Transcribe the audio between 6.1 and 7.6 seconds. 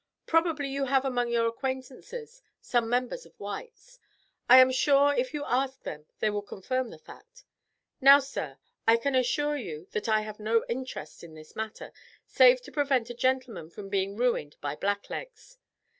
they will confirm the fact.